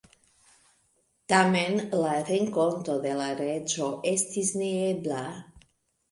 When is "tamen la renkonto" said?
1.33-2.95